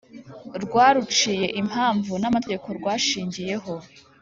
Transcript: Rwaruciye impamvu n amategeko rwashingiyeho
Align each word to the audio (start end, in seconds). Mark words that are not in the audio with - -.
Rwaruciye 0.63 1.47
impamvu 1.61 2.11
n 2.21 2.23
amategeko 2.29 2.67
rwashingiyeho 2.77 3.73